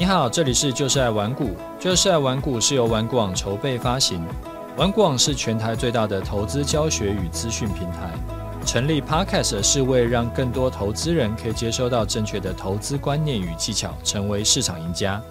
[0.00, 4.26] 你好，这里是就是爱玩股，就是爱玩股是由玩股网筹备发行，
[4.78, 8.10] 玩股网是全台最大的投资教学与资讯平台。
[8.64, 15.22] 成立 Podcast 是为让更多投资人可以接收到正确的投资观念与技巧，成为市场赢家。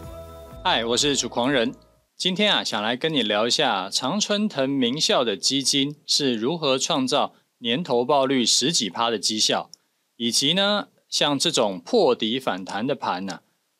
[0.63, 1.73] 嗨，我是主狂人，
[2.15, 9.71] 今天啊，想来跟你聊一下常春藤名校的基金是如何创造年投报率十几趴的绩效，
[10.17, 13.39] 以及呢，像这种破底反弹的盘呢、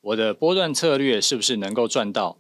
[0.10, 2.39] 我的波段策略是不是能够赚到？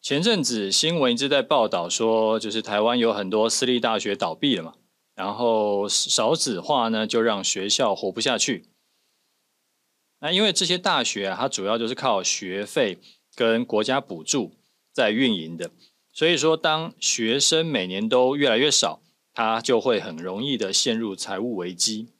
[0.00, 4.74] 前阵子新闻一直在报道说，就是台湾有很多私立大学倒闭了嘛，
[5.16, 8.68] 然后少子化呢，就让学校活不下去。
[10.20, 12.98] 那因为这些大学啊，它主要就是靠学费
[13.34, 14.52] 跟国家补助
[14.92, 15.72] 在运营的，
[16.12, 19.00] 所以说当学生每年都越来越少，
[19.34, 22.12] 它就会很容易的陷入财务危机。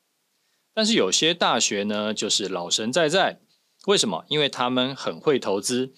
[0.76, 3.40] 但是有些大学呢，就是老神在在，
[3.86, 4.26] 为什么？
[4.28, 5.94] 因为他们很会投资，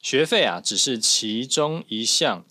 [0.00, 2.46] 学费啊只是其中一项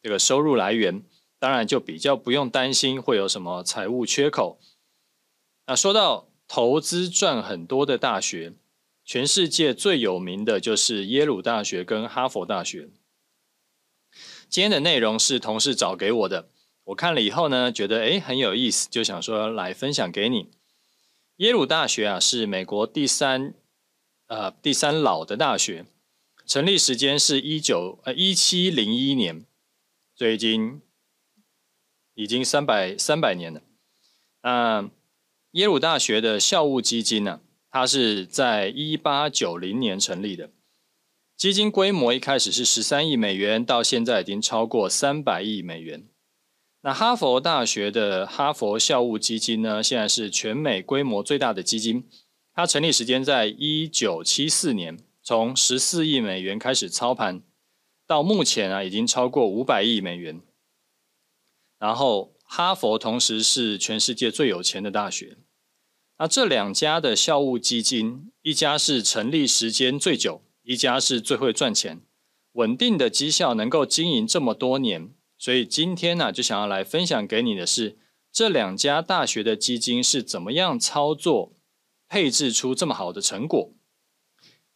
[0.00, 1.04] 这个收入来源，
[1.38, 4.58] 当然就比较不用担心会有什么财务缺口。
[5.66, 8.54] 那说到投资赚很多的大学，
[9.04, 12.88] 全世界最有名的就是耶鲁大学跟哈佛大学。
[14.48, 16.48] 今天的内容是同事找给我的，
[16.84, 20.48] 我看了以后呢，觉得诶很有意思，就想说来分享给你。
[21.38, 23.54] 耶鲁大学啊，是美国第三
[24.28, 25.84] 呃第三老的大学，
[26.46, 29.44] 成立时间是一九呃一七零一年，
[30.14, 30.80] 所以已经
[32.14, 33.60] 已经三百三百年了。
[34.42, 34.88] 那
[35.50, 40.52] 耶鲁大学的校务基金呢、它是在一八九零年成立的，
[41.36, 46.06] 基金规模一开始是十三亿美元，到现在已经超过三百亿美元。
[46.86, 52.06] 那哈佛大学的哈佛校务基金呢，现在是全美规模最大的基金。
[52.52, 57.40] 它成立时间在一九七四年，从十四亿美元开始操盘，
[58.06, 60.42] 到目前啊已经超过五百亿美元。
[61.78, 65.38] 然后哈佛同时是全世界最有钱的大学。
[66.18, 72.02] 那这两家的校务基金，一家是成立时间最久，一家是最会赚钱，
[72.52, 75.14] 稳定的绩效能够经营这么多年。
[75.44, 77.98] 所以今天呢，就想要来分享给你的是
[78.32, 81.52] 这两家大学的基金是怎么样操作
[82.08, 83.70] 配置出这么好的成果。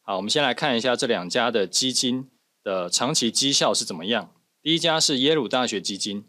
[0.02, 2.28] 好，我们先来看一下这两家的基金
[2.62, 4.34] 的长期绩效是怎么样。
[4.60, 6.26] 第一家是耶鲁大学基金，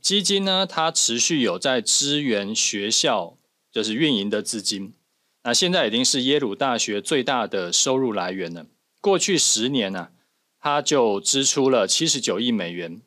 [0.00, 3.36] 基金呢，它持续有在支援学校，
[3.70, 4.94] 就是运营的资金。
[5.42, 8.64] 那现在已经是耶鲁大学最大的收入来源了。
[9.02, 10.08] 过去十年呢，
[10.58, 13.02] 它就支出了七十九亿美元。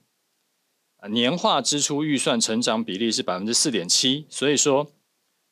[1.07, 4.91] 年化支出预算成长比例是百分之四点七，所以说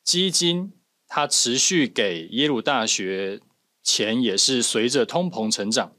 [0.02, 0.72] 基金
[1.06, 3.40] 它持续给耶鲁大学
[3.82, 5.92] 钱也是随着通膨成长。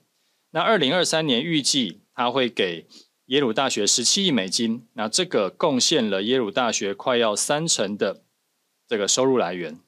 [0.52, 2.88] 那二零二三年预计它会给
[3.26, 8.22] 耶鲁大学十七亿美金，那这个贡献了耶鲁大学快要三成的
[8.88, 9.80] 这个收入来源。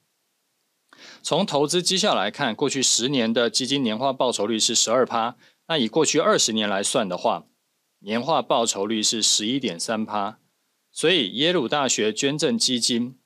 [1.22, 5.35] 从投资绩效来看，过去十年的基金年化报酬率是十二趴，
[5.67, 7.45] 那以过去二十年来算的话，
[8.00, 10.40] 年化报酬率是十一点三趴，
[10.91, 13.18] 所以耶鲁大学捐赠基金，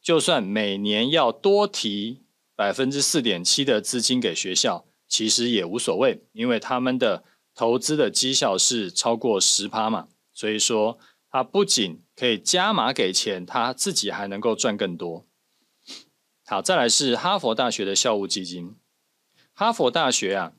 [0.00, 2.22] 就算每年要多提
[2.54, 7.24] 百分之四点七的资金给学校，其实也无所谓，因为他们的
[7.54, 10.98] 投资的绩效是超过十趴嘛，所以说
[11.28, 15.26] 他不仅可以加码给钱，他自己还能够赚更多。
[16.46, 18.76] 好，再来是哈佛大学的校务基金，
[19.52, 20.52] 哈佛大学啊。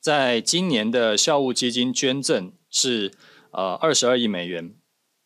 [0.00, 3.12] 在今年的校务基金捐赠是
[3.50, 4.74] 呃二十二亿美元，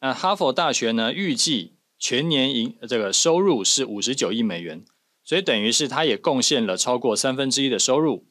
[0.00, 4.84] 那哈佛大学呢，预计全年营这个收入是五十九亿美元，
[5.22, 8.26] 所以等于是它也贡献了超过三分之一的收入。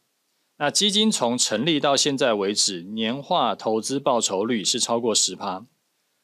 [0.57, 5.65] 那基金从成立到现在为止，年化投资报酬率是超过十趴。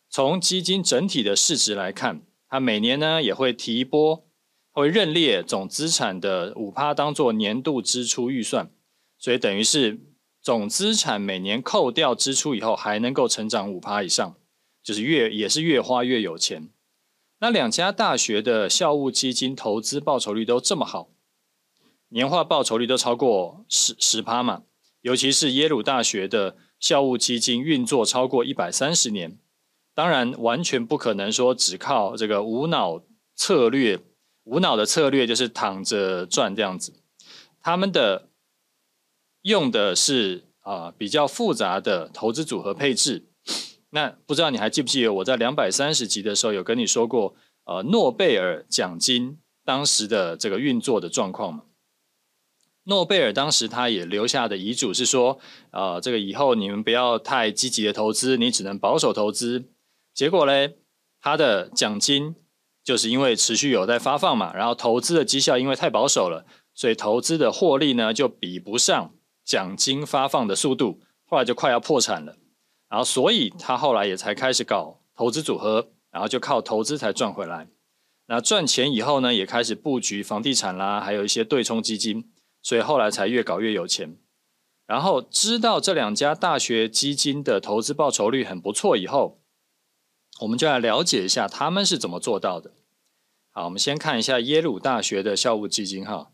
[0.09, 4.27] 从基金整体的市值来看，它每年呢也会提拨，
[4.71, 8.71] 会认列总资产的五趴当做年度支出预算。
[9.17, 9.99] 所以等于是
[10.47, 14.37] 总资产每年扣掉支出以后，还能够成长五趴以上，
[14.81, 16.69] 就是越也是越花越有钱。
[17.39, 21.09] 那两家大学的校务基金投资报酬率都这么好，
[22.07, 24.63] 年化报酬率都超过十十趴嘛。
[25.01, 29.37] 尤其是耶鲁大学的校务基金运作超过一百三十年，
[29.93, 33.03] 当然完全不可能说只靠这个无脑
[33.35, 33.99] 策略，
[34.45, 36.93] 无脑的策略就是躺着赚这样子，
[37.61, 38.29] 他们的。
[39.47, 43.27] 用的是啊比较复杂的投资组合配置，
[43.91, 47.33] 那不知道你还记不记得我在两百三十集的时候有跟你说过，
[47.63, 51.63] 呃诺贝尔奖金当时的这个运作的状况吗？
[52.83, 55.39] 诺贝尔当时他也留下的遗嘱是说，
[55.71, 59.63] 呃，这个以后你们不要太积极的投资，你只能保守投资。
[60.13, 60.75] 结果嘞，
[61.21, 62.35] 他的奖金
[62.83, 69.13] 就是因为持续有在发放嘛，然后投资的绩效因为太保守了，所以投资的获利呢就比不上
[69.47, 72.35] 奖金发放的速度，后来就快要破产了。
[72.89, 77.67] 然后所以他后来也才开始搞投资组合，然后就靠投资才赚回来。
[78.27, 82.29] 那赚钱以后呢，也开始布局房地产啦，还有一些对冲基金。
[82.61, 84.17] 所以后来才越搞越有钱，
[84.85, 89.39] 然后知道这两家大学基金的投资报酬率很不错以后，
[90.41, 92.73] 我们就来了解一下他们是怎么做到的。
[93.51, 96.31] 好，我们先看一下耶鲁大学的校务基金哈，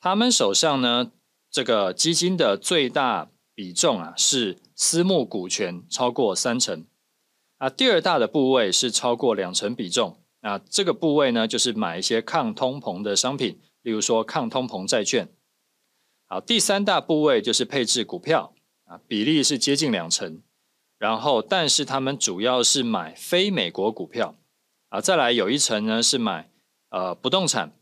[0.00, 1.12] 他们手上呢，
[1.54, 6.84] 这个基金的最大比重啊是私募股权超过三成，
[7.58, 15.28] 啊，第二大的部位是超过两成比重，那这个部位呢就是买一些抗通膨的商品，例如说抗通膨债券。
[16.26, 18.52] 好，第三大部位就是配置股票
[18.86, 20.42] 啊，比例是接近两成。
[20.98, 24.34] 然后，但是他们主要是买非美国股票
[24.88, 26.50] 啊，再来有一层呢是买
[26.88, 27.72] 呃不动产，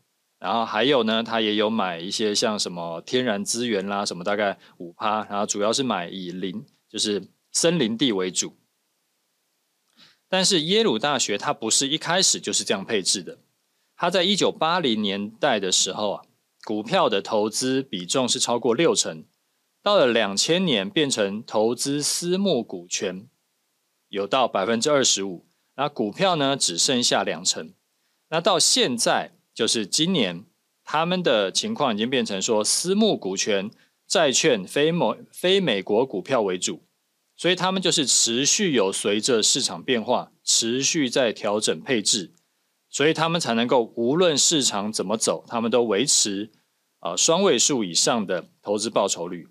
[0.43, 8.57] 然后还有呢，他也有买一些像什么天然资源啦，什么大概五趴，然后主要是买以林就是森林地为主。
[10.27, 13.37] 但是耶鲁大学它不是一开始就是这样配置的，
[13.95, 16.25] 它在一九八零年代的时候啊。
[16.65, 19.25] 股票的投资比重是超过六成，
[19.81, 23.27] 到了两千年变成投资私募股权，
[24.07, 25.45] 有到百分之二十五，
[25.75, 27.73] 那股票呢只剩下两成。
[28.29, 30.45] 那到现在就是今年，
[30.83, 33.69] 他们的情况已经变成说私募股权、
[34.07, 36.83] 债券、非美非美国股票为主，
[37.35, 42.33] 所以他们就是持续有随着市场变化，持续在调整配置。
[42.89, 46.51] 所以他们才能够无论市场怎么走，他们都维持
[46.99, 49.47] 啊双位数以上的投资报酬率。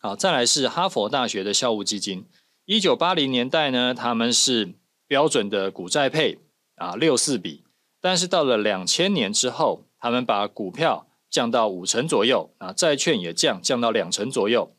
[0.00, 2.24] 好，再来是哈佛大学的校务基金，
[2.64, 4.72] 一九八零年代呢，他们是
[5.06, 6.38] 标准的股债配
[6.76, 7.64] 啊六四比，
[8.06, 14.76] 但是到了两千年之后，他们把股票降到五成左右，啊债券也降降到两成左右，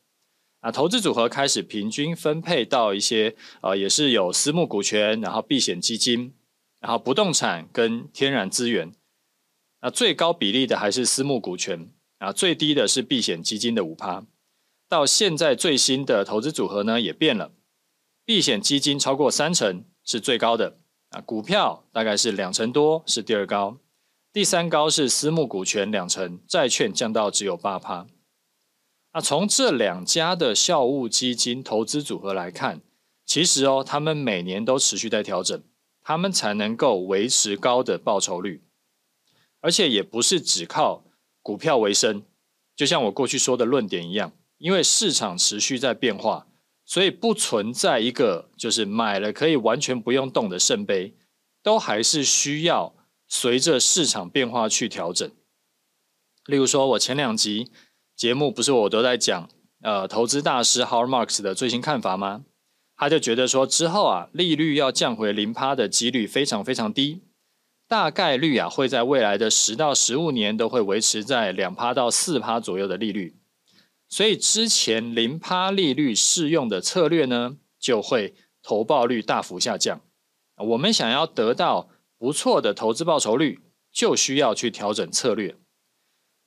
[0.62, 6.34] 啊投资组合开始平均分配到一些啊也是有私募股权，然后避险基金。
[6.80, 8.94] 然后不动产跟天然资源，
[9.82, 14.26] 那最高比例的还是私募股权啊，最低的是避险基金的五趴。
[14.88, 17.52] 到现在最新的投资组合呢也变了，
[18.24, 20.78] 避险基金超过三成是最高的
[21.10, 23.78] 啊，股票大概是两成多是第二高，
[24.34, 28.08] 第三高是私募股权两成，债券降到只有八趴。
[29.14, 32.82] 那从这两家的校务基金投资组合来看，
[33.26, 35.64] 其实哦，他们每年都持续在调整。
[36.10, 38.64] 他们才能够维持高的报酬率，
[39.60, 41.04] 而且也不是只靠
[41.42, 42.24] 股票为生。
[42.74, 46.47] 就像我过去说的论点一样，因为市场持续在变化，
[46.88, 51.14] 所以不存在一个就是买了可以完全不用动的圣杯，
[51.62, 52.96] 都还是需要
[53.28, 55.30] 随着市场变化去调整。
[56.46, 57.70] 例如说，我前两集
[58.16, 59.50] 节目不是我都在讲
[59.82, 62.46] 呃投资大师 Har Marx 的最新看法吗？
[62.96, 67.22] 他就觉得说，之后啊，利率要降回零趴的几率非常非常低，
[67.86, 73.36] 大概率啊会在未来的十到十五年都会维持在两趴到四趴左右的利率，
[74.10, 78.34] 所以之前零趴利率适用的策略呢，就会
[78.64, 80.02] 投报率大幅下降。
[80.58, 83.60] 我们想要得到不错的投资报酬率，
[83.92, 85.56] 就需要去调整策略。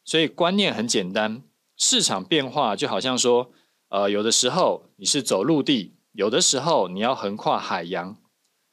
[0.05, 1.43] 所以观念很简单，
[1.76, 3.52] 市场变化就好像说，
[3.90, 5.95] 呃，有的时候你是走陆地。
[6.12, 8.17] 有的时候你要横跨海洋，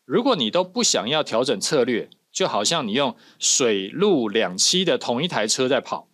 [0.06, 6.10] 如果你都不想要调整策略，就好像你用水陆两栖的同一台车在跑。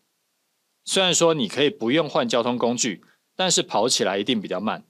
[0.86, 3.04] 虽然说你可以不用换交通工具，
[3.36, 4.86] 但是跑起来一定比较慢。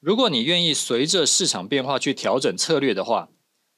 [0.00, 3.28] 如果你愿意随着市场变化去调整策略的话，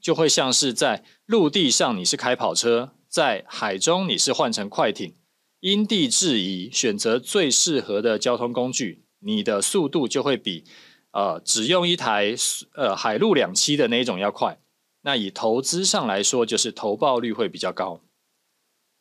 [0.01, 5.15] 就会像是在陆地上你是开跑车，在海中你是换成快艇，
[5.61, 10.65] 因地制宜选择最适合的交通工具，你的速度就会比。
[11.13, 12.37] 呃，只用一台
[12.75, 14.61] 呃海陆两栖的那一种要快，
[15.03, 18.01] 那以投资上来说，就是投报率会比较高。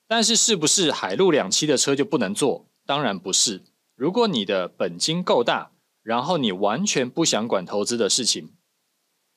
[0.10, 2.66] 但是是不是海陆两栖的车就不能坐？
[2.84, 3.62] 当然不是。
[3.96, 5.70] 如果你的本金够大，
[6.02, 8.52] 然后你完全不想管投资的事情，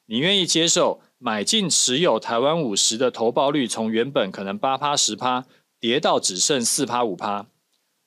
[0.07, 5.45] 你愿意接受买进持有台湾五十的投报率从原本可能八趴十趴
[5.79, 7.49] 跌到只剩四趴五趴，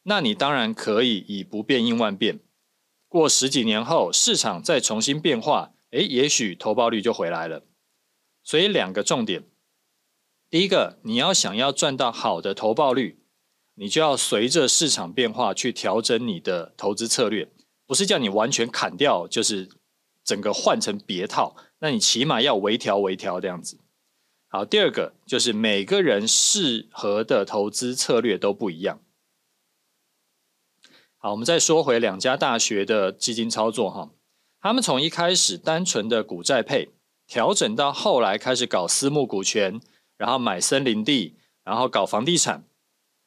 [0.02, 2.40] 那你当然可以以不变应万变。
[3.08, 7.62] 过十几年后，市场再重新变化，诶，也许投报率就回来了。
[8.44, 9.44] 所以两个重点，
[10.56, 13.20] 第一个，你要想要赚到好的投报率，
[13.74, 17.50] 你就要随着市场变化去调整你的投资策略，
[17.86, 19.68] 不是叫你完全砍掉，就是
[20.24, 21.58] 整个换成别套。
[21.80, 23.80] 那你起码要微调微调这样子。
[24.48, 29.02] 好，第二个就是每个人适合的投资策略都不一样。
[31.18, 34.10] 好，我们再说回两家大学的基金操作哈，
[34.62, 36.92] 他们从一开始单纯的股债配，
[37.28, 39.82] 调整到后来开始搞私募股权，
[40.18, 42.64] 然后买森林地，然后搞房地产。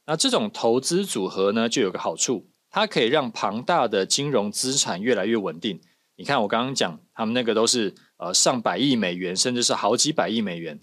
[0.07, 5.81] 那这种投资组合呢，就有个好处，它可以让庞大的金融资产越来越稳定。
[6.17, 10.81] 你看我刚刚讲，他们那个都是呃上百亿美元，甚至是好几百亿美元。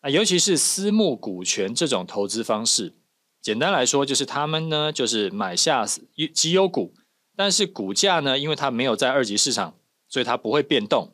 [0.00, 2.94] 啊，尤其是私募股权这种投资方式，
[3.42, 5.84] 简单来说就是他们呢就是买下
[6.32, 6.94] 绩优股，
[7.34, 9.74] 但是股价呢，因为它没有在二级市场，
[10.08, 11.12] 所以它不会变动，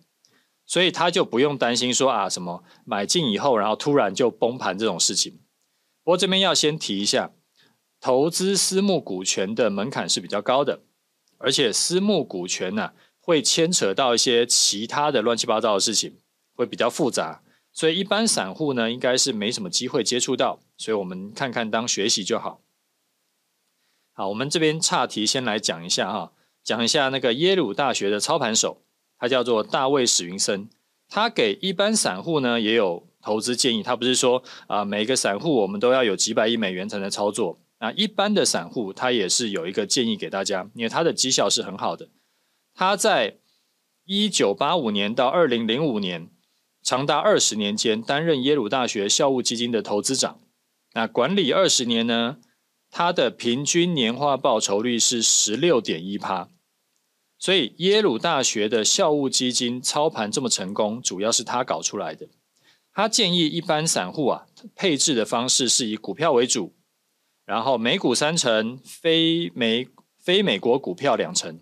[0.66, 5.40] 所以他就不用担心说啊什么买进以后然后突然就崩盘这种事情。
[6.02, 7.32] 不过这边要先提一下，
[8.00, 10.82] 投资私募股权的门槛是比较高的，
[11.38, 16.18] 而且私募股权呢、会牵扯到一些其他的乱七八糟的事情，
[16.54, 17.42] 会比较复杂。
[17.72, 22.60] 所以一般散户呢，应该是没什么机会接触到，所以我们看看当学习就好。
[24.12, 28.83] 好，我们这边岔题先来讲一下哈，讲一下那个耶鲁大学的操盘手，
[29.24, 30.68] 他叫做大卫史云森，
[31.08, 42.10] 他给一般散户呢也有投资建议，他不是说啊、每个散户我们都要有几百亿美元才能操作，啊一般的散户他也是有一个建议给大家，因为他的绩效是很好的，
[42.74, 43.38] 他在
[44.04, 46.28] 一九八五年到二零零五年。
[46.82, 50.38] 长达二十年间担任耶鲁大学校务基金的投资长，
[50.92, 52.36] 那管理二十年呢，
[52.90, 56.50] 他的平均年化报酬率是十六点一趴，
[57.38, 62.28] 所以耶鲁大学的校务基金操盘这么成功，主要是他搞出来的。
[62.92, 66.74] 他建议一般散户啊，配置的方式是以股票为主，
[67.44, 69.88] 然后美股三成，非美
[70.20, 71.60] 非美国股票两成，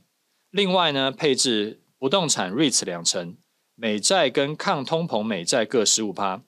[0.51, 3.37] 另外呢，配置不动产 REITs 两成。
[3.75, 6.43] 美债跟抗通膨美债各十五趴，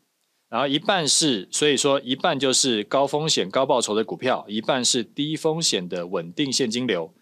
[0.50, 7.12] 然后一半是，所以说一半就是高风险高报酬的股票，一半是低风险的稳定现金流。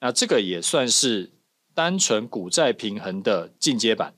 [0.00, 1.30] 那这个也算是
[1.74, 4.14] 单纯股债平衡的进阶版。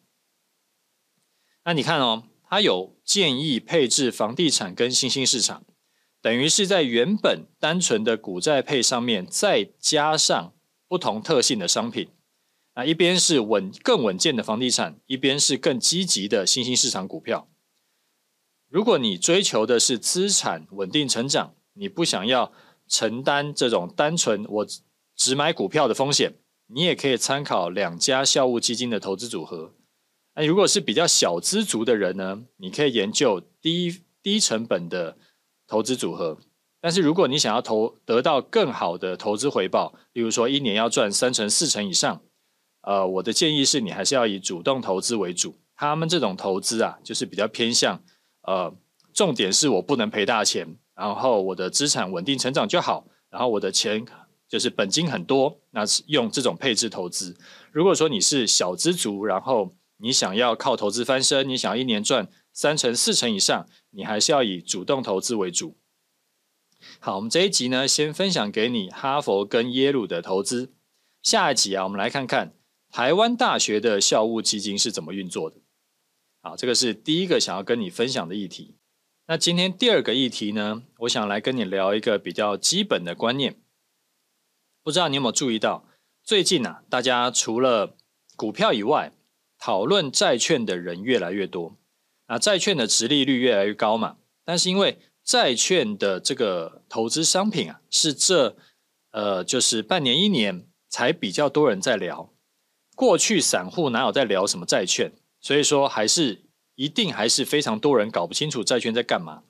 [1.65, 5.65] 那你看哦，他有建议配置房地产跟新兴市场，
[6.21, 10.55] 等于是在原本单纯的股债配上面再加上
[10.87, 12.09] 不同特性的商品。
[12.75, 17.49] 啊，一边是稳更稳健的房地产，一边是更积极的新兴市场股票。
[18.69, 22.53] 如果你追求的是资产稳定成长，你不想要
[22.89, 24.67] 承担这种单纯我
[25.15, 26.35] 只买股票的风险，
[26.67, 29.73] 你也可以参考两家校务基金的投资组合。
[30.35, 35.17] 那如果是比较小资族的人呢，你可以研究低低成本的
[35.67, 36.39] 投资组合。
[36.81, 42.21] 但是如果你想要投得到更好的投资回报，例如说一年要赚三成四成以上。
[42.83, 45.57] 呃，我的建议是你还是要以主动投资为主。
[45.75, 48.03] 他们这种投资啊，就是比较偏向，
[48.43, 48.75] 呃，
[49.15, 54.05] 重点是我不能赔大钱，然后我的资产稳定成长就好，然后我的钱
[54.55, 57.37] 就是本金很多，那是用这种配置投资。
[57.73, 65.77] 如果说你是小资族，然后你想要靠投资翻身，你想要一年赚三成四成以上，你还是要以主动投资为主。
[67.01, 70.73] 好，我们这一集呢，先分享给你哈佛跟耶鲁的投资。
[71.21, 72.55] 下一集啊，我们来看看。
[72.93, 75.57] 台湾大学的校务基金是怎么运作的？
[76.43, 78.77] 好，这个是第一个想要跟你分享的议题。
[79.27, 83.57] 那今天第二个议题呢，我想来跟你聊一个比较基本的观念。
[84.85, 85.83] 不知道你有没有注意到，
[86.23, 87.97] 最近啊，大家除了
[88.37, 89.13] 股票以外，
[89.59, 91.79] 讨论债券的人越来越多。
[92.29, 98.59] 那债券的殖利率越来越高嘛，但是因为债券的这个投资商品啊，是这
[99.13, 102.31] 呃就是半年一年才比较多人在聊。
[102.95, 105.13] 过去散户哪有在聊什么债券？
[105.41, 106.43] 所以说还是
[106.75, 109.45] 一定还是非常多人搞不清楚债券在干嘛。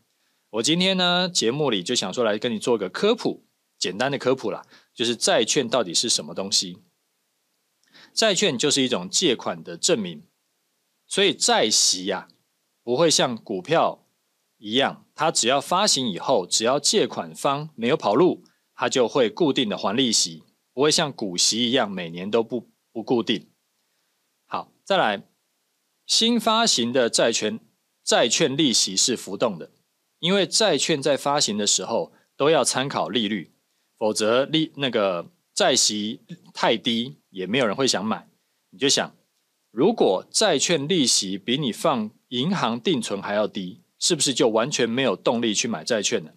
[0.50, 3.42] 我今天呢节目里就想说来跟你做个科普，
[3.76, 4.64] 简单的科普啦，
[4.94, 6.78] 就是债券到底是什么东西？
[8.12, 10.26] 债券就是一种借款的证明，
[11.06, 12.28] 所以债息呀
[12.82, 14.06] 不会像股票
[14.58, 22.70] 一样，它只要发行以后，只要借款方没有跑路，它就会固定的还利息，不会像股息一样每年都不。
[22.94, 23.50] 不固定。
[24.46, 25.26] 好，再来，
[26.06, 27.58] 新发行的债券，
[28.04, 29.72] 债券利息是浮动的，
[30.20, 33.52] 因为债券在发行的时候都要参考利率，
[33.98, 36.20] 否则利那个债息
[36.52, 38.28] 太低，也没有人会想买。
[38.70, 39.14] 你就想，
[39.70, 46.32] 如果债券利息比你放银行定存还要低，是不是就完全没有动力去买债券呢？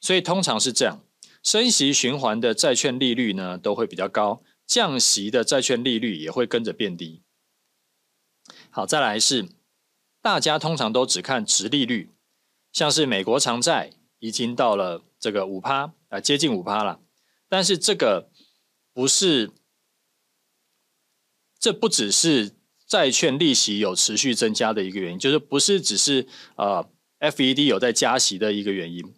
[0.00, 1.00] 所以通常是这样，
[1.42, 7.22] 升息循环的债券利率呢都会比较高，降息的债券利率也会跟着变低。
[8.70, 9.48] 好，再来是
[10.20, 12.10] 大家通常都只看殖利率，
[12.72, 17.00] 像是美国长债已经到了这个五趴啊，接近五趴了。
[17.48, 18.30] 但是这个
[18.92, 19.50] 不是，
[21.58, 22.52] 这不只是
[22.86, 26.88] 债券利息有持续增加的一个原因，就是不是只是呃
[27.20, 29.14] FED 有在加息的一个原因。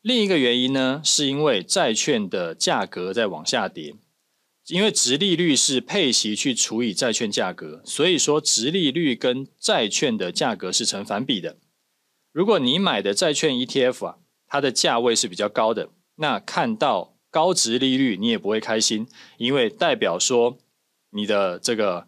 [0.00, 3.94] 另一个原因呢，是因为债券的价格在往下跌。
[4.68, 11.58] 因为殖利率是配息去除以债券价格，所以说殖利率跟债券的价格是成反比的。
[12.32, 19.06] 如果你买的债券 ETF 啊，它的价位是比较高的，那看到高值利率你也不会开心，
[19.38, 20.58] 因为代表说
[21.10, 22.06] 你的这个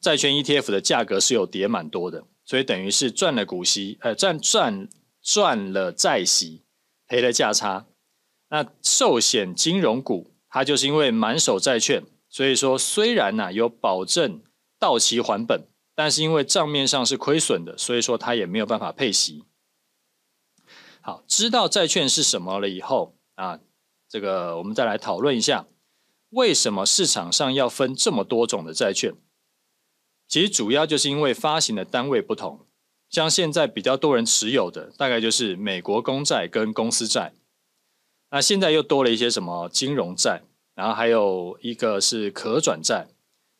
[0.00, 4.88] 债券 ETF 的价格是有跌蛮多的，所以等于是赚了股息，呃，赚赚
[5.22, 6.62] 赚了债息，
[7.06, 7.86] 赔了价差。
[8.50, 10.30] 那寿险金融股。
[10.56, 14.40] 它就是因为满手债券，所以说虽然呢、有保证
[14.78, 19.42] 到期还本，但是因为账面上是亏损的，所以说它也没有办法配息。
[21.00, 23.60] 好，知道债券是什么了以后啊，
[24.08, 25.66] 这个我们再来讨论一下，
[26.30, 29.14] 为什么市场上要分这么多种的债券？
[30.26, 32.66] 其实主要就是因为发行的单位不同，
[33.10, 37.34] 像现在比较多人持有的，大概就是美国公债跟公司债。
[38.30, 40.42] 那现在又多了一些什么金融债，
[40.74, 43.08] 然后还有一个是可转债。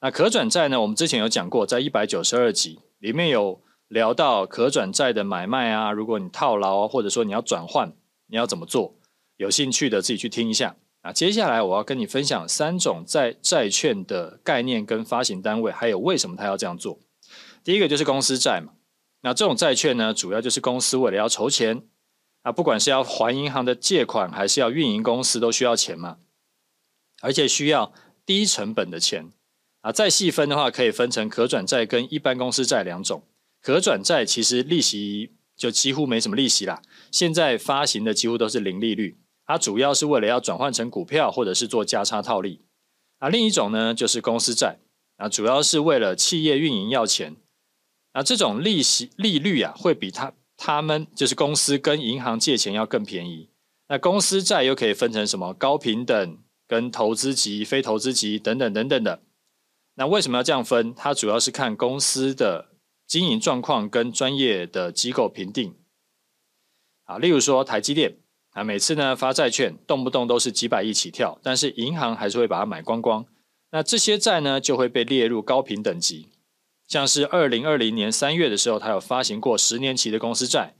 [0.00, 7.92] 那可转债呢，我们之前有讲过，在一百九十二集里面有聊到可转债的买卖啊，如果你套牢或者说你要转换，
[8.26, 8.96] 你要怎么做？
[9.44, 10.74] 有兴趣的自己去听一下。
[11.02, 16.98] 那接下来我要跟你分享三种债债券的概念跟发行单位，还有为什么他要这样做。
[17.62, 18.72] 第一个就是公司债嘛，
[19.20, 21.82] 那这种债券呢，主要就是公司为了要筹钱。
[22.42, 26.18] 啊，不管是要还银行的借款，还是要运营公司，都需要钱嘛，
[27.22, 27.90] 而且需要
[28.26, 29.30] 低成本的钱。
[29.80, 33.22] 啊，再细分的话，可以分成可转债跟一般公司债两种。
[33.62, 39.18] 可转债其实利息就几乎没什么利息啦，现在发行的几乎都是零利率。
[39.46, 42.62] 它主要是为了要转换成股票，或者是做价差套利。
[43.18, 44.78] 啊，另一种呢就是公司债，
[45.16, 47.36] 啊，主要是为了企业运营要钱。
[48.12, 50.32] 啊，这种利息利率啊，会比它。
[50.56, 53.50] 他们就是公司跟银行借钱要更便宜。
[53.88, 59.20] 那公司债又可以分成什么高平等、跟投资级、非投资级等等等等的。
[59.96, 60.94] 那为什么要这样分？
[60.94, 62.70] 它主要是看公司的
[63.04, 65.74] 经营状况跟专业的机构评定。
[67.02, 68.18] 啊，例如说台积电
[68.54, 73.26] 啊，每次呢发债券，动不动都是几百亿起跳，但是银行还是会把它买光光。
[73.72, 76.28] 那这些债呢就会被列入高评等级。
[76.86, 80.74] 像是二零二零年三月的时候，他有发行过十年期的公司债，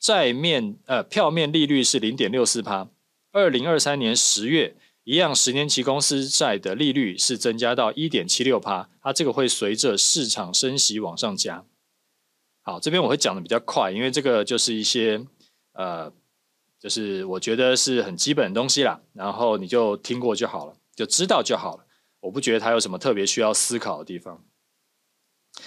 [0.00, 2.88] 债面呃票面利率是零点六四趴。
[3.30, 11.64] 二零二三年十月，一样十年期公司债的利率是增加到一点七六趴，它这个会随着市场升息往上加。
[12.62, 15.24] 好，这边我会讲的比较快，因为这个就是一些
[15.74, 16.12] 呃，
[16.82, 21.86] 就是我觉得是很基本的东西啦，然后你就听过就好了，就知道就好了。
[22.22, 24.44] 我不觉得它有什么特别需要思考的地方。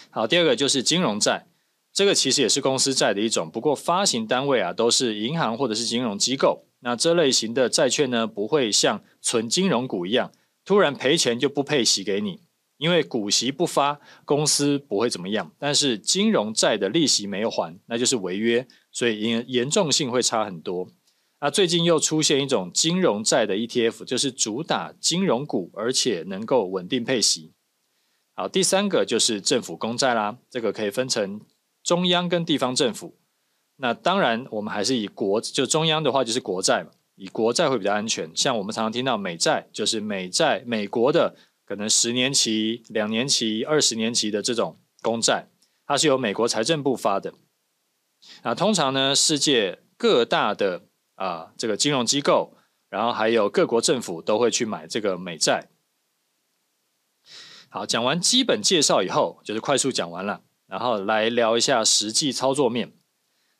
[0.09, 1.47] 好，第二个就是金融债，
[1.93, 6.65] 这个其实也是公司债的一种，不过发行单位啊都是银行或者是金融机构。
[6.79, 10.33] 那这类型的债券呢，不会像纯金融股一样，
[10.65, 12.41] 突然赔钱就不配息给你，
[12.77, 15.49] 因为股息不发，公司不会怎么样。
[15.57, 20.89] 但是金融债的利息没有还，那就是违约，所以严严重性会差很多。
[21.45, 27.53] 那最近又出现一种金融债的 ETF，就是主打金融股，而且能够稳定配息。
[28.33, 31.39] 好，第三个就是政府公债啦，这个可以分成
[31.83, 33.19] 中央跟地方政府。
[33.75, 38.35] 那当然，我们还是以国，就中央的话就是国债嘛，以国债会比较安全。
[38.35, 45.47] 像我们常常听到美债，就是美债，美国的可能十年期、两年期、二十年期的这种公债，
[45.85, 47.35] 它是由美国财政部发的。
[48.41, 52.55] 那通常呢，世界各大的啊、呃、这个金融机构，
[52.89, 55.69] 然后还有各国政府都会去买这个美债。
[57.69, 62.93] 好，讲完基本介绍以后，就是快速讲完了，然后来聊一下实际操作面。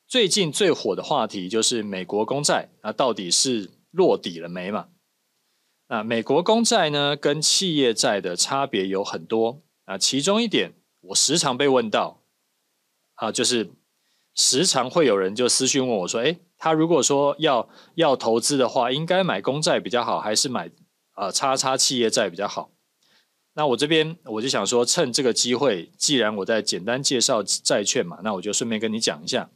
[0.08, 4.88] 最近最火的话题就是美国公债，那到底是落底了没嘛？
[5.88, 9.98] 那美国公债呢，跟企业债的差别有很多啊。
[9.98, 12.22] 其中一点，我时常被问到
[13.16, 13.72] 啊，就是
[14.34, 20.72] 时常会有人就私讯问我说：“哎，他如果说要要投资的话，应该买公债比较好，还是买
[21.14, 22.72] 啊叉叉企业债比较好？”
[23.58, 29.50] 那我这边我就想说，趁这个机会，既然我在简单介绍债券嘛，那我就顺便跟你讲一下。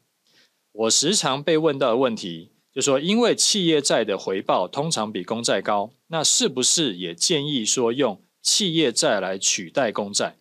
[0.72, 10.38] 我时常被问到的问题，就说因为企业债的回报通常比公债高，那是不是也建议说用企业债来取代公债？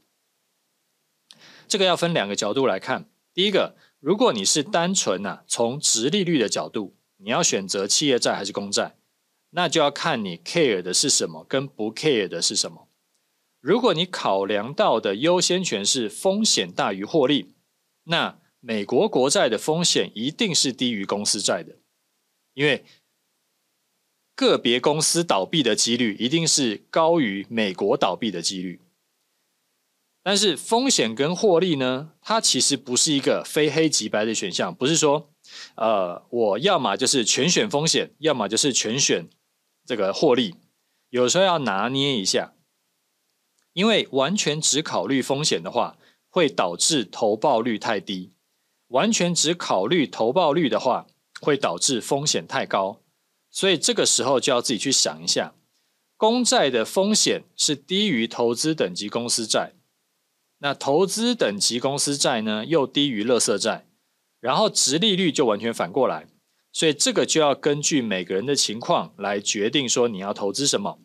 [1.66, 3.10] 这个要分两个角度来看。
[3.34, 8.96] 第一个，如果你是单纯呐、啊、从殖利率的角度，你要选择企业债还是公债，
[9.50, 12.88] 那就要看你 care 的是什么，跟不 care 的是什么。
[13.60, 17.54] 如果你考量到的优先权是风险大于获利，
[18.04, 21.76] 那美国国债的风险一定是低于公司债的，
[22.54, 22.84] 因为
[24.36, 28.80] 个别公司倒闭的几率一定是高于美国倒闭的几率。
[30.28, 35.30] 但是风险跟获利呢，它其实不是一个非黑即白的选项，不是说，
[35.76, 39.30] 呃，我要么就是全选风险，要么就是全选
[39.86, 40.54] 这个获利，
[41.08, 42.52] 有时候要拿捏一下。
[43.72, 45.96] 因为完全只考虑风险的话，
[46.28, 48.32] 会导致投报率太低；
[48.88, 51.06] 完全只考虑投报率的话，
[51.40, 53.00] 会导致风险太高。
[53.50, 55.54] 所以这个时候就要自己去想一下，
[56.18, 59.72] 公债的风险是低于投资等级公司债，
[60.58, 63.86] 那投资等级公司债呢又低于垃圾债，
[64.40, 66.26] 然后殖利率就完全反过来。
[66.72, 70.98] 所以这个就要根据每个人的情况来决定说你要投资什么。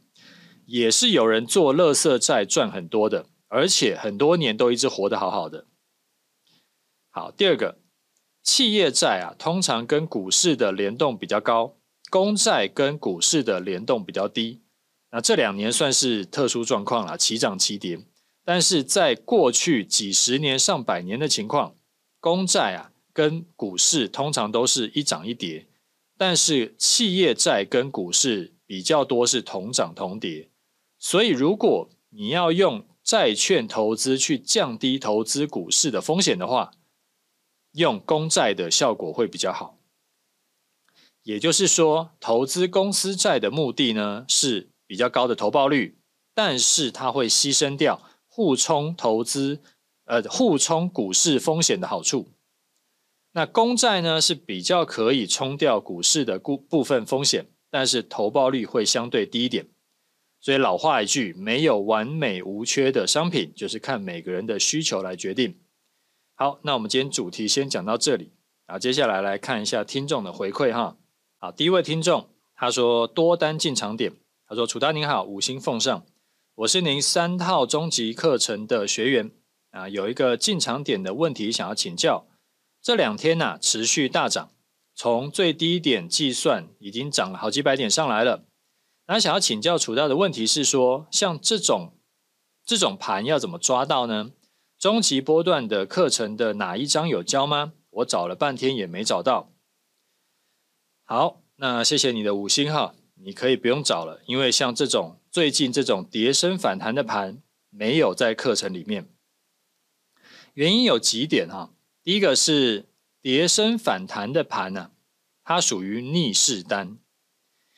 [0.66, 5.68] 也是有人做垃圾债赚很多的，而且很多年都一直活得好好的。
[7.10, 7.80] 好，第二个，
[8.42, 11.76] 企业债啊，通常跟股市的联动比较高，
[12.10, 14.62] 公债跟股市的联动比较低。
[15.12, 18.00] 那这两年算是特殊状况了，齐涨齐跌。
[18.45, 21.75] 但是在过去几十年、上百年的情况，
[22.19, 25.67] 公债啊跟股市通常都是一涨一跌，
[26.17, 30.49] 但是企业债跟股市比较多是同涨同跌。
[30.99, 36.71] 所以，如果你要用债券投资去降低投资股市的风险的话，
[37.73, 39.77] 用公债的效果会比较好。
[41.23, 45.97] 也就是说，投资公司债的目的呢是比较高的投报率，
[46.34, 48.01] 但是它会牺牲掉
[48.36, 49.62] 互冲投资，
[50.06, 52.30] 呃，互冲股市风险的好处。
[53.34, 59.67] 那公债呢是比较可以冲掉股市的部部分风险，但是投报率会相对低一点。
[60.41, 65.60] 所以老话一句，没有完美无缺的商品，就是看每个人的需求来决定。
[66.34, 68.32] 好，那我们今天主题先讲到这里，
[68.65, 70.98] 啊，接下来来看一下听众的回馈哈。
[71.38, 74.12] 好，第一位听众他说多单进场点，
[74.48, 76.04] 他说楚丹您好，五星奉上，
[76.58, 79.32] 我是您三套终极课程的学员
[79.72, 82.28] 啊，有一个进场点的问题想要请教。
[82.80, 84.52] 这两天呐、持续大涨，
[84.94, 88.46] 从最低点计算已经涨了好几百点上来了。
[89.08, 91.98] 那想要请教楚大的问题是说，像这种
[92.63, 94.32] 这种盘要怎么抓到呢？
[94.78, 97.74] 终极波段的课程的哪一章有教吗？
[97.89, 99.50] 我找了半天也没找到。
[101.04, 107.41] 好，那谢谢你的五星哈，你可以不用找了，因为像这种最近这种跌升反弹的盘
[107.72, 109.10] 没有在课程里面。
[110.54, 112.86] 原因有几点哈，第一个是
[113.19, 114.91] 跌升反弹的盘呢、
[115.43, 117.00] 它属于逆势单。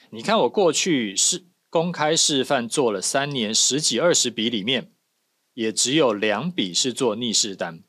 [0.10, 4.91] 你看，我过去是公开示范做了三年十几二十笔里面，
[5.54, 7.82] 也只有两笔是做逆势单。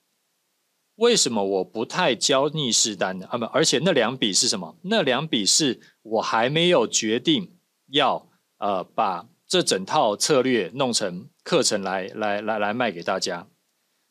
[0.95, 3.27] 为什么我不太教逆势单呢？
[3.27, 4.79] 啊不，而且那两笔是什么？
[4.83, 13.49] 那两笔是我还没有决定要呃把这整套策略弄成课程来来来来卖给大家。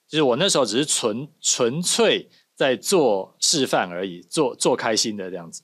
[0.08, 5.64] 就是我那时候只是纯纯粹在做示范而已，做做开心的这样子。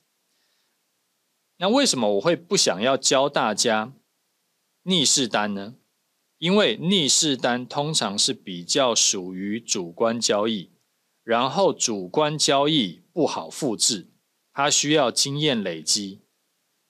[1.58, 3.92] 那为什么我会不想要教大家
[4.82, 5.76] 逆势单呢？
[6.38, 10.72] 因为逆势单通常是比较属于主观交易，
[11.22, 14.08] 然后主观交易不好复制，
[14.52, 16.21] 它需要经验累积，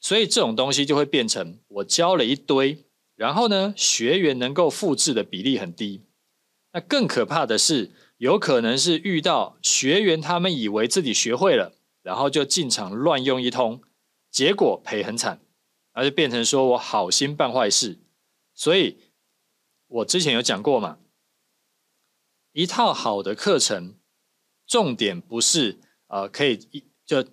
[0.02, 2.84] 所以这种东西就会变成我教了一堆，
[3.14, 6.02] 然后呢，学员能够复制的比例很低。
[6.72, 13.80] 那更可怕的是，有可能是遇到学员他们以为自己学会了，然后就进场乱用一通。
[14.28, 15.40] 结果赔很惨，
[15.92, 18.00] 而就变成说我好心办坏事，
[18.54, 18.98] 所以
[19.86, 20.98] 我之前有讲过嘛，
[22.52, 23.94] 一套好的课程，
[24.66, 27.24] 重点不是呃可以一就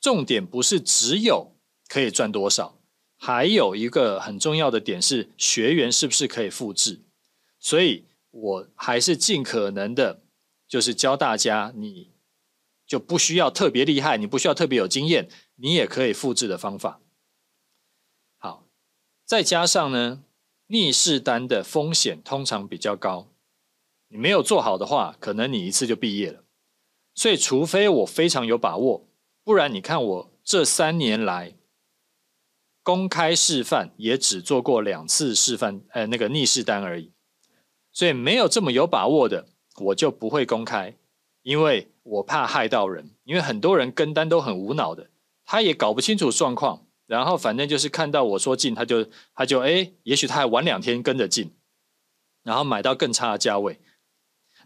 [0.00, 1.53] 重点不是只有
[1.88, 2.78] 可以赚多少，
[3.16, 7.00] 还有一个很重要的点是学员是不是可以复制，
[7.58, 10.22] 所以我还是尽可能的，
[10.66, 12.12] 就是教大家你。
[12.86, 17.00] 就不需要特别厉害，你不需要特别有经验，你也可以复制的方法。
[18.36, 18.66] 好，
[19.24, 20.22] 再加上呢，
[20.66, 23.28] 逆势单的风险通常比较高，
[24.08, 26.44] 你没有做好的话，可能你一次就毕业了。
[27.14, 29.08] 所以，除非我非常有把握，
[29.42, 31.54] 不然你看我这三年来
[32.84, 37.10] 公开示范也只做过两次示范，呃，那个逆势单而已。
[37.92, 39.48] 所以没有这么有把握的，
[39.80, 40.94] 我就不会公开，
[41.42, 43.10] 因为我怕害到人。
[43.24, 45.08] 因为很多人跟单都很无脑的，
[45.46, 51.54] 他也搞不清楚状况，然后反正就是看到我说进，他就他就哎，也许他还晚两天跟着进，
[52.42, 53.80] 然后买到更差的价位，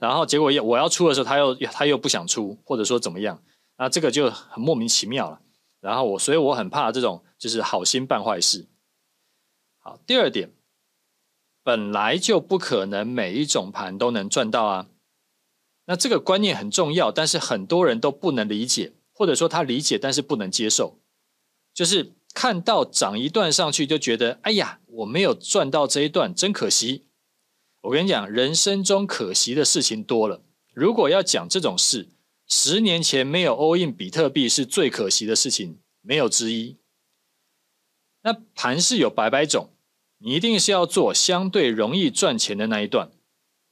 [0.00, 3.40] 然后结果要我要出的时候，他又他又不想出，或者说怎么样，
[3.76, 5.40] 那这个就很莫名其妙了。
[5.80, 8.66] 然后我所以我很怕这种就是好心办坏事。
[9.78, 10.52] 好，第二点。
[11.64, 14.86] 本来就不可能每一种盘都能赚到啊，
[15.84, 20.98] 那这个观念很重要，但是很多人都不能理解，或者说他理解但是不能接受，
[21.74, 27.04] 就是看到涨一段上去就觉得，哎呀，我没有赚到这一段，真可惜。
[27.82, 30.40] 我跟你讲，人生中可惜的事情多了，
[30.72, 32.08] 如果要讲这种事，
[32.48, 36.78] 十年前没有 all in 比特币是最可惜的事情，没有之一。
[38.22, 39.70] 那盘势有百百种。
[40.20, 43.12] 你一定是要做相对容易赚钱的那一段，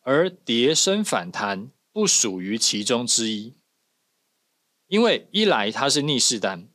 [0.02, 3.54] 而跌升反弹不属于其中之一，
[4.86, 6.68] 因为一来它是逆势单，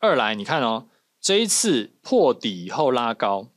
[0.00, 3.48] 二来你看哦，这一次破底以后拉高，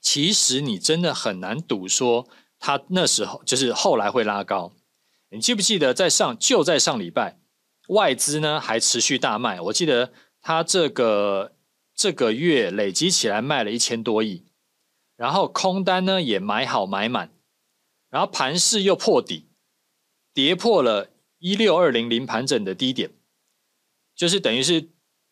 [0.00, 2.26] 其实你真的很难赌说
[2.58, 4.72] 它那时候就是后来会拉高。
[5.34, 7.38] 你记不记得在上就在上礼拜，
[7.88, 11.56] 外资呢还持续大卖，我记得它这个
[11.94, 14.44] 这个月累积起来卖了一千多亿。
[15.16, 17.32] 然后空单呢也买好买满，
[18.10, 19.46] 然后盘势又破底，
[20.32, 23.12] 跌破了一六二零零盘整的低点，
[24.14, 24.88] 就是等于是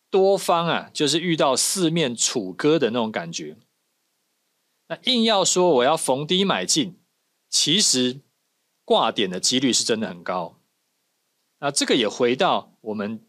[0.08, 3.56] 多方啊，就是遇到四面楚歌的那种感觉。
[4.88, 6.96] 那硬要说我要逢低买进，
[7.48, 8.20] 其实
[8.84, 10.60] 挂点的几率是真的很高。
[11.60, 13.26] 那这个也回到我们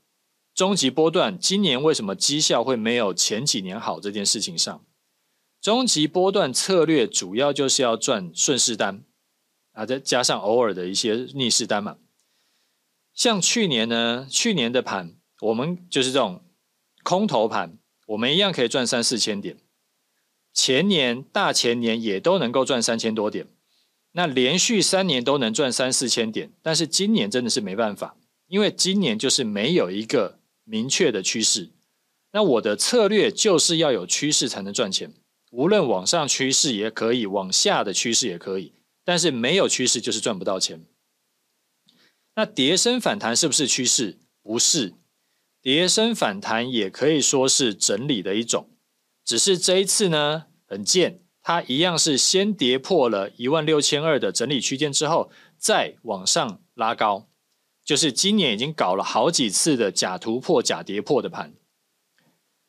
[0.53, 4.85] 终极波段今年为什么绩效会没有前几年好这件事情上。
[5.61, 9.03] 终极波段策略主要就是要赚顺势单
[9.71, 11.97] 啊，再加上偶尔的一些逆势单嘛。
[13.13, 16.43] 像去年呢，去年的盘我们就是这种
[17.03, 19.57] 空头盘，我们一样可以赚三四千点。
[20.51, 23.47] 前年、大前年也都能够赚三千多点，
[24.13, 28.15] 那连续三年都能赚三四千点，但是今年真的是没办法，
[28.47, 31.69] 因为今年就是没有一个明确的趋势。
[32.31, 35.13] 那我的策略就是要有趋势才能赚钱。
[35.51, 38.73] 无论往上趋势也可以，往下的趋势也可以，
[39.03, 40.83] 但是没有趋势就是赚不到钱。
[42.35, 44.17] 那跌升反弹是不是趋势？
[44.41, 44.93] 不是，
[45.61, 48.69] 跌升反弹也可以说是整理的一种，
[49.23, 57.27] 只是这一次呢很贱，它一样是先跌破了一万六千二的整理区间之后，再往上拉高，
[57.83, 61.53] 就是今年已经搞了好几次的假突破、假跌破的盘。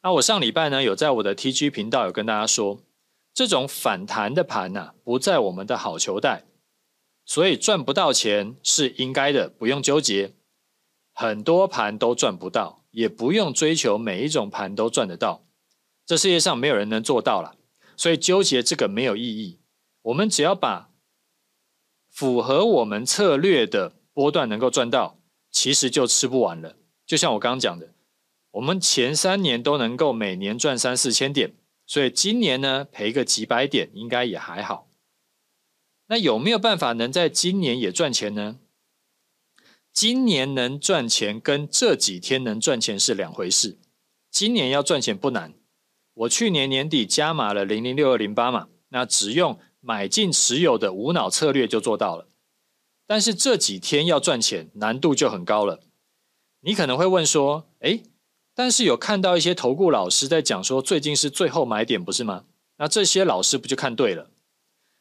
[0.03, 2.81] 那我上礼拜呢，有在我的 TG 频道有跟大家说，
[3.33, 6.45] 这种反弹的盘呐，不在我们的好球带，
[7.25, 10.35] 所以赚不到钱是应该的，不用纠结。
[11.15, 15.45] 很多盘都赚不到，也不用追求每一种盘都赚得到，
[16.05, 17.55] 这世界上没有人能做到了，
[17.97, 19.59] 所以纠结这个没有意义。
[20.03, 20.91] 我们只要把
[22.11, 25.19] 符合我们策略的波段能够赚到，
[25.51, 26.77] 其实就吃不完了。
[27.07, 27.95] 就像我刚刚讲的。
[28.53, 31.55] 我们前三年都能够每年赚三四千点，
[31.87, 34.89] 所以今年呢赔个几百点应该也还好。
[36.07, 38.61] 那有没有办法能在今年也赚钱呢？
[39.93, 43.77] 今年能赚钱跟这几天能赚钱是两回事。
[44.31, 45.55] 今年要赚钱不难，
[46.15, 52.29] 我去年年底加码了零零六二零八嘛，那只用买进持有的无脑策略就做到了。
[53.07, 55.81] 但是这几天要赚钱难度就很高了。
[56.61, 58.03] 你可能会问说，诶？
[58.55, 62.45] 但是有看到一些投顾老师在讲说，最近是最后买点，不是吗？
[62.77, 64.31] 那这些老师不就看对了？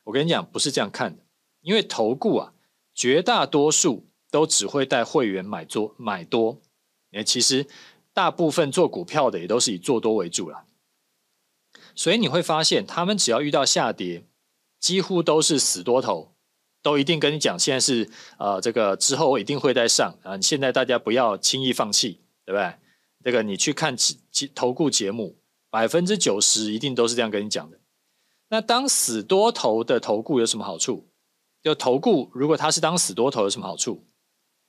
[0.05, 1.23] 我跟你讲，不是这样看的，
[1.61, 2.53] 因为投顾啊，
[2.95, 6.59] 绝大多数都只会带会员买多买多。
[7.11, 7.67] 诶，其实
[8.11, 10.65] 大部分做股票的也都是以做多为主啦。
[11.95, 14.25] 所以你会发现，他们只要遇到下跌，
[14.79, 16.33] 几乎都是死多头，
[16.81, 22.73] 都一定跟你讲，现在是呃这个之后一定会再上啊，现在大家不要轻易放弃，对不对？
[23.23, 23.95] 这个你去看
[24.53, 25.37] 投顾节目，
[25.69, 27.79] 百分之九十一定都是这样跟你讲的。
[28.49, 31.09] 那当死多头的投顾有什么好处？
[31.63, 34.05] 就投顾如果他是当死多头有什么好处？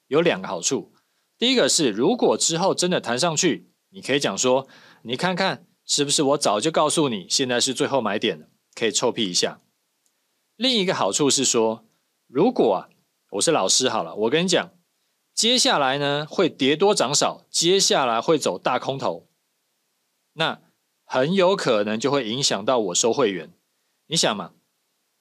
[0.06, 0.92] 有两个好处。
[1.36, 4.68] 第一个是，如果之后真的弹上去，你可以讲说，
[5.02, 9.60] 你看看是不是我早就告诉你，现在是最后买点了，可以臭屁一下。
[10.56, 11.84] 另一个好处是说，
[12.26, 12.88] 如果啊，
[13.32, 14.70] 我是老师好了，我跟你讲。
[15.34, 19.26] 接下来呢会跌多涨少，接下来会走大空头，
[20.34, 20.60] 那
[21.04, 23.52] 很有可能就会影响到我收会员。
[24.06, 24.52] 你想嘛，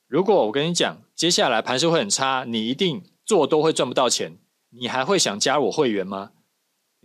[0.08, 4.38] 如果我跟你讲接下来盘势会很差，你一定做多会赚不到钱，
[4.70, 6.32] 你还会想加入我会员吗？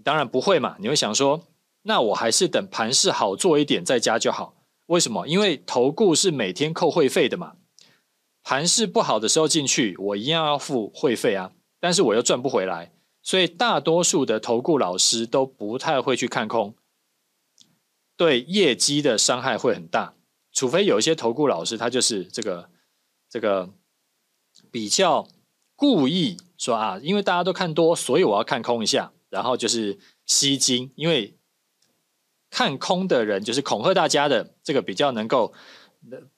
[0.04, 1.46] 当然不会嘛，你会想说，
[1.88, 4.54] 那我还是等盘势好做一点再加就好。
[4.86, 5.26] 为什么？
[5.26, 7.54] 因为投顾是每天扣会费的嘛。
[8.42, 16.74] 盘势不好的时候进去，我一样要付会费啊，但是我又赚不回来，所以大多数的投顾老师都不太会去看空，
[18.16, 20.14] 对业绩的伤害会很大。
[20.52, 22.68] 除非有一些投顾老师，他就是这个
[23.30, 23.70] 这个
[24.70, 25.26] 比较
[25.74, 31.37] 故意说啊，因为大家都看多，所以我要看空一下，然后就是吸金，因为
[32.50, 35.52] 看空的人就是恐吓大家的，这个比较能够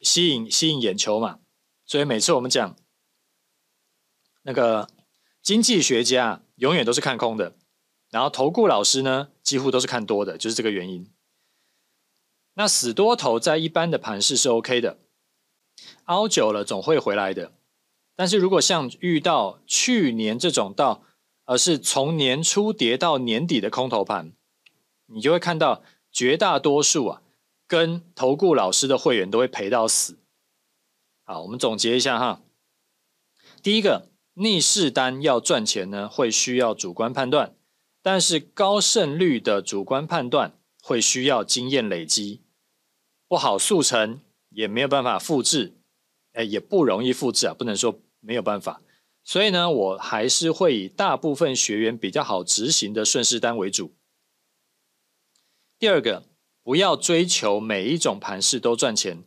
[0.00, 1.40] 吸引吸引眼球嘛。
[1.84, 2.76] 所以每次我们讲
[4.42, 4.88] 那个
[5.42, 7.56] 经济学家永远都是看空的，
[8.10, 11.10] 然后投顾老师呢几乎都是看多的，就是这个原因。
[12.54, 14.98] 那死多头在一般的盘势是 OK 的，
[16.04, 17.52] 凹久了总会回来的。
[18.16, 21.04] 但是如果像遇到去年这种到，
[21.46, 24.32] 而是从年初跌到年底的空头盘，
[25.06, 27.22] 你就会看到绝大多数啊，
[27.66, 30.18] 跟投顾老师的会员都会赔到死。
[31.24, 32.42] 好，我们总结一下哈。
[33.62, 37.54] 第一个，逆势单要赚钱呢，会需要主观判断，
[38.02, 42.40] 但是高胜率的主观判断会需要经验累积，
[43.28, 45.76] 不好速成，也没有办法复制，
[46.32, 48.82] 哎，也不容易复制啊，不能说没有办法。
[49.22, 53.94] 所以呢，我还是会以大部分学员比较好执行的顺势单为主。
[55.80, 56.24] 第二个，
[56.62, 59.24] 不要追求每一种盘势都赚钱。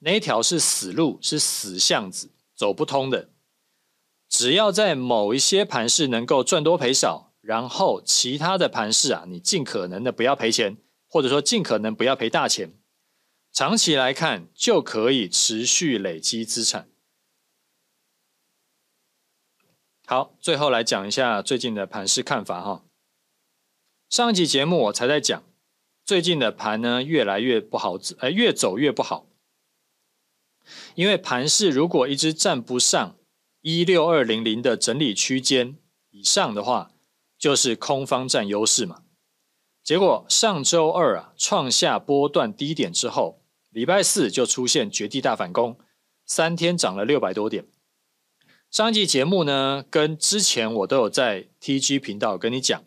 [0.00, 3.30] 那一条是死路，是死巷子，走不通的。
[4.28, 10.76] 只要在某一些盘势能够赚多赔少，然后其他的盘势啊，你尽可能的不要赔钱，
[11.08, 12.74] 或者说尽可能不要赔大钱，
[13.50, 16.90] 长期来看就可以持续累积资产。
[20.04, 22.84] 好，最后来讲一下最近的盘势看法哈。
[24.10, 25.42] 上一集节目我才在讲，
[26.04, 29.26] 最近的盘呢越来越不好，呃，越走越不好。
[30.94, 33.16] 因为盘势如果一直站不上
[33.62, 35.76] 一六二零零的整理区间
[36.10, 36.92] 以上的话，
[37.38, 39.02] 就是空方占优势嘛。
[39.82, 45.78] 结果上周二啊创下波段低点之后，礼拜四就出现绝地大反攻，
[46.24, 47.66] 三天涨了六百多点。
[48.70, 52.82] 上一集节目呢，跟之前我都有在 TG 频道跟你讲，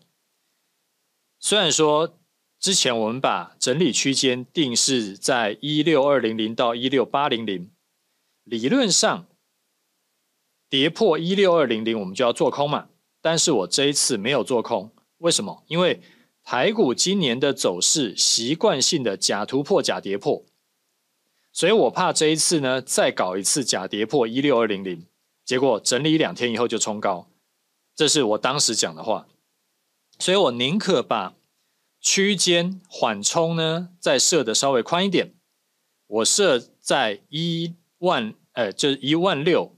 [1.39, 2.16] 虽然说
[2.59, 7.69] 之前我们把整理区间定是在一六二零零到一六八零零。
[8.43, 9.27] 理论上，
[10.69, 12.87] 跌破一六二零零，我们就要做空嘛。
[13.21, 15.63] 但是我这一次没有做空，为什么？
[15.67, 16.01] 因为
[16.43, 20.45] 台股今年的走势习惯性的假突破、假跌破，
[21.51, 25.05] 所以我怕这一次呢再搞一次假跌破一六二零零，
[25.43, 27.27] 结果整理两天以后就冲高。
[27.93, 29.27] 这是我当时讲的话，
[30.19, 31.35] 所以我宁可把
[32.09, 35.33] 区间缓冲呢再设的稍微宽一点，
[36.07, 37.75] 我设在一。
[38.01, 39.75] 万，呃，就是一万六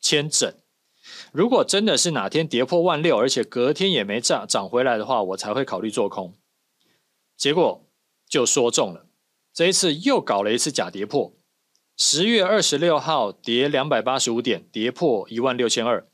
[0.00, 0.50] 千整。
[1.30, 6.34] 如果真的是哪天跌破万六，而且隔天也没涨涨回来的话，我才会考虑做空。
[7.36, 7.84] 结果
[8.26, 9.04] 就说中了，
[9.52, 11.34] 这一次又搞了一次假跌破。
[11.98, 16.08] 十月二十六号跌两百八十五点，跌破一万六千二。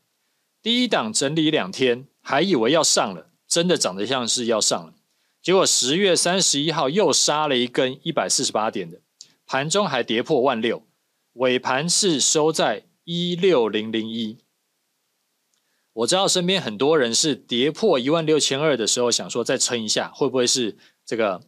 [0.61, 4.93] 第一档整理两天，还以为要上了，真的长得像是要上了。
[5.47, 8.99] 结果十月三十一号又杀了一根一百四十八点的，
[9.45, 10.83] 盘中还跌破万六。
[11.35, 14.39] 尾盘是收在一六零零一，
[15.93, 21.41] 我知道身边很多人是跌破一万六千二的时候，想说再撑一下，会不会是这个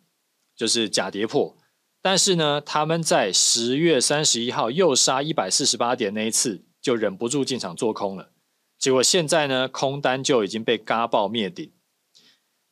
[0.55, 1.57] 就是假跌破？
[2.01, 8.31] 但是呢，他们在十月三十一号又杀一百四十八点那一次，就忍不住进场做空了，
[8.77, 11.69] 结果现在呢，空单就已经被嘎爆灭顶。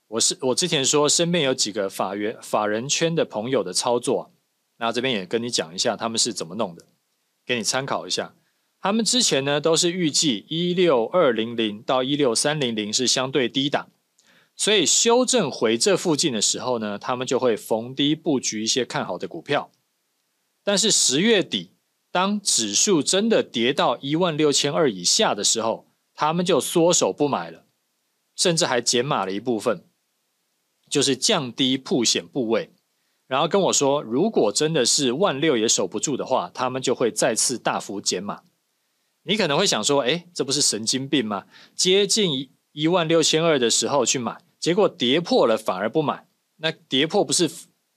[0.08, 4.32] 我是我之前说身边有几个法员法人圈的朋友的操作，
[4.78, 6.86] 那这边也跟你讲一下他们是怎么弄的。
[7.45, 8.34] 给你参考一下，
[8.82, 13.89] 他们之前呢都是预计一六二零零到一六三零零是相对低档，
[14.55, 19.72] 所以修正回这附近的时候呢，他们就会逢低布局一些看好的股票。
[20.64, 21.72] 但是十月底，
[22.12, 27.64] 当指数真的跌到一万六千二以下的时候，他们就缩手不买了，
[28.36, 29.86] 甚至还减码了一部分，
[30.90, 32.70] 就是降低曝险部位。
[33.28, 38.42] 然后跟我说，如果真的是万六也守不住的话，他们就会再次大幅减码。
[39.24, 41.46] 你可能会想说，哎，这不是神经病吗？
[41.76, 46.26] 接近一万六千二的时候去买，结果跌破了反而不买，
[46.58, 47.52] 那跌破不是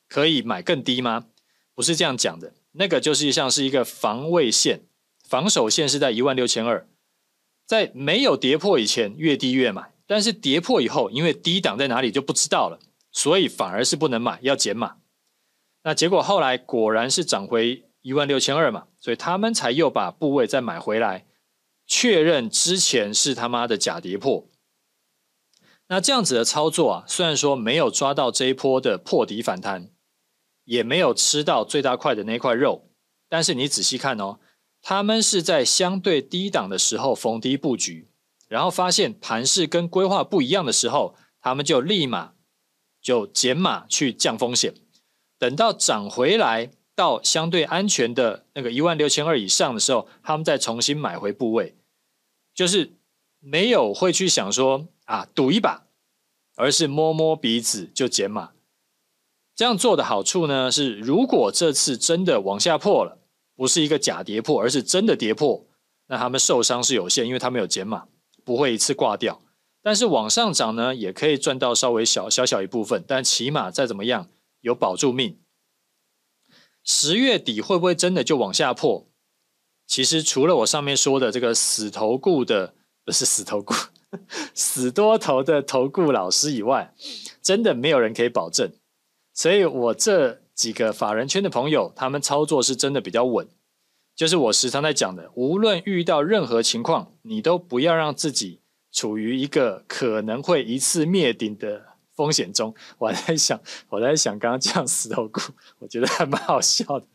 [0.09, 1.27] 可以买更低吗？
[1.77, 4.81] 不是这样讲的，那个就是像是一个防卫线，
[5.23, 6.89] 防守线是在一万六千二，
[7.65, 12.81] 在没有跌破以前越低越买，但是跌破以后，因为低档在哪里就不知道了，
[13.13, 14.97] 所以反而是不能买，要减码。
[15.85, 21.27] 那结果后来果然是涨回一万六千二嘛，所以他们才又把部位再买回来，
[21.87, 24.49] 确认之前是他妈的假跌破。
[25.87, 29.93] 那这样子的操作啊，虽然说没有抓到这一波的破底反弹，
[30.65, 32.91] 也没有吃到最大块的那块肉，
[33.29, 34.41] 但是你仔细看哦，
[34.83, 38.10] 他们是在相对低档的时候逢低布局，
[38.51, 42.33] 然后发现盘势跟规划不一样的时候，他们就立马
[43.01, 44.75] 就减码去降风险，
[45.39, 51.77] 等到涨回来到相对安全的那个一万六千二以上的时候，他们再重新买回部位，
[52.53, 52.93] 就是
[53.39, 54.89] 没有会去想说。
[55.11, 55.89] 啊，赌一把，
[56.55, 58.53] 而是摸摸鼻子就减码。
[59.57, 63.19] 这样做的好处呢是，如果这次真的往下破了，
[63.57, 65.67] 不是一个假跌破，而是真的跌破，
[66.07, 68.07] 那他们受伤是有限，因为他们有减码，
[68.45, 69.43] 不会一次挂掉。
[69.83, 74.29] 但是往上涨呢，也可以赚到稍微小小小一部分，但起码再怎么样
[74.61, 75.39] 有保住命。
[76.85, 79.07] 十月底会不会真的就往下破？
[79.87, 82.75] 其实除了我上面说的这个死投顾的，
[83.05, 83.75] 不是死投顾。
[84.55, 86.95] 死多头的投顾老师以外，
[87.41, 88.73] 真的没有人可以保证。
[89.33, 93.49] 所以我这几个法人圈的朋友，他们操作是真的比较稳。
[94.21, 98.61] 就是我时常在讲的，无论遇到任何情况，你都不要让自己
[98.93, 102.75] 处于一个可能会一次灭顶的风险中。
[102.99, 103.59] 我在想，
[103.89, 105.41] 我在想，刚刚这样死投顾，
[105.79, 107.07] 我觉得还蛮好笑的。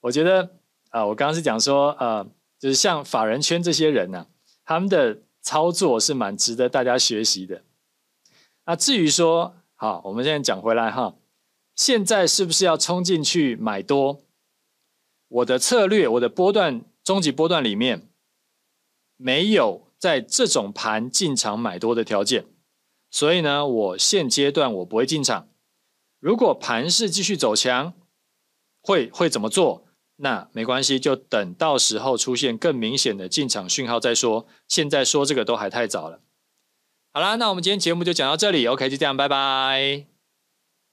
[0.00, 0.56] 我觉得
[0.88, 2.26] 啊、我刚刚是讲说，呃，
[2.58, 4.28] 就是像法人圈这些人呢、
[4.64, 5.18] 他们的。
[5.42, 7.62] 操作是蛮值得大家学习的。
[8.66, 11.14] 那至于说，好，我们现在讲回来哈，
[11.74, 14.20] 现在是不是要冲进去买多？
[15.30, 18.08] 我的策略，我的波段终极波段里面
[19.16, 22.46] 没有在这种盘进场买多的条件，
[23.10, 25.48] 所以呢，我现阶段我不会进场。
[26.18, 27.94] 如果盘势继续走强，
[28.82, 29.86] 会会怎么做？
[30.16, 34.46] 那没关系，就等到时候出现更明显的进场讯号再说。
[34.68, 36.20] 现在说这个都还太早了。
[37.12, 40.19] 好啦，那我们今天节目就讲到这里，OK，就这样，拜拜。